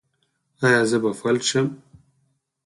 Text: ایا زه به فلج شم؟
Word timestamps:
ایا 0.65 0.81
زه 0.89 0.97
به 1.03 1.11
فلج 1.19 1.43
شم؟ 1.49 1.67